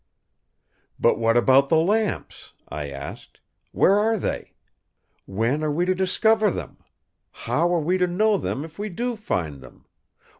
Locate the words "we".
5.71-5.85, 7.81-7.99, 8.79-8.89